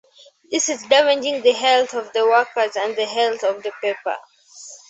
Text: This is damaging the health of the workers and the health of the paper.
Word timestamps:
This 0.49 0.67
is 0.67 0.81
damaging 0.87 1.43
the 1.43 1.51
health 1.51 1.93
of 1.93 2.11
the 2.13 2.25
workers 2.25 2.75
and 2.75 2.95
the 2.95 3.05
health 3.05 3.43
of 3.43 3.61
the 3.61 3.71
paper. 3.83 4.17